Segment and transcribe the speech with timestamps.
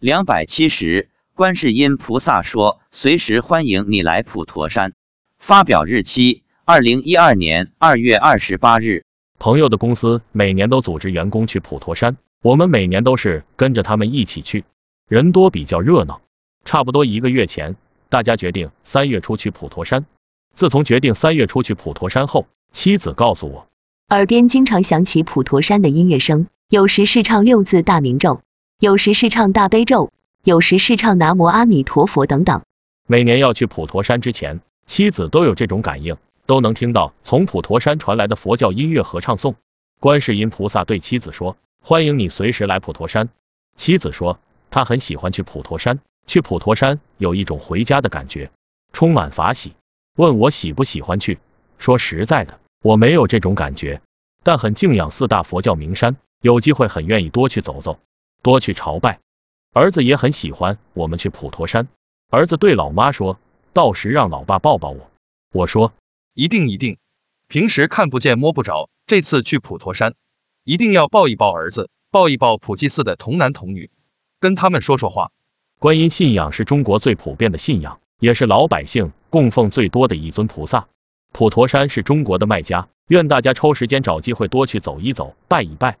[0.00, 4.92] 两百七十，观世音菩萨说：“随时欢迎你来普陀山。”
[5.40, 9.02] 发表日期：二零一二年二月二十八日。
[9.40, 14.64] 朋友的公司每年都组织员工去普陀山，我们每年都是跟着他们一起去，
[15.08, 16.20] 人多比较热闹。
[16.64, 17.74] 差不多一个月前，
[18.08, 20.06] 大家决定三月初去普陀山。
[20.54, 23.66] 自从决定三月初去普陀山后，妻子告诉我，
[24.10, 28.42] 耳边经常响起普陀山的音乐声，有时是唱六字大明咒。
[28.80, 30.12] 有时是唱大悲咒，
[30.44, 32.62] 有时是唱南无阿弥陀佛等等。
[33.08, 39.56] 每年要去普陀山之前，妻子都有这种感应，都能听到从普陀山传来的佛教音乐和唱诵。
[39.98, 43.30] 观世音菩萨对妻子说：“欢迎你随时来普陀山。”
[43.74, 44.38] 妻子说
[44.70, 48.52] ：“她很喜欢去普陀山，去普陀山有一种回家的感觉，
[48.92, 49.72] 充满法喜。”
[50.14, 51.40] 问我喜不喜欢去？
[51.78, 54.00] 说实在的，我没有这种感觉，
[54.44, 57.98] 但很敬仰四大佛教名山，有机会很愿意多去走走。
[58.42, 59.20] 多去朝拜，
[59.72, 61.88] 儿子也很喜欢我们去普陀山。
[62.30, 63.38] 儿子对老妈说
[63.72, 65.10] ：“到时让老爸抱抱我。”
[65.52, 65.92] 我说
[66.34, 66.98] ：“一定一定，
[67.48, 70.14] 平时看不见摸不着，这次去普陀山，
[70.64, 73.90] 一定要抱一抱儿子，抱一抱普济寺的童男童女，
[74.40, 75.32] 跟他们说说话。”
[75.80, 80.88] 观音信仰是中国最普遍的信仰，也是老百姓供奉最多的一尊菩萨。
[81.32, 85.98] 普陀山是中国的麦家，愿大家抽时间找机会多去走一走，拜一拜。